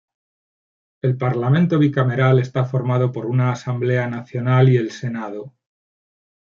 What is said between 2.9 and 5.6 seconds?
por una asamblea nacional y el senado.